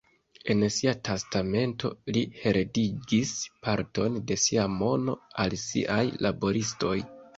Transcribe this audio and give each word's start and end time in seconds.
En 0.51 0.61
sia 0.75 0.91
testamento 1.09 1.91
li 2.15 2.23
heredigis 2.45 3.33
parton 3.67 4.17
de 4.31 4.39
sia 4.45 4.65
mono 4.81 5.19
al 5.45 5.59
siaj 5.67 6.03
laboristoj. 6.29 6.97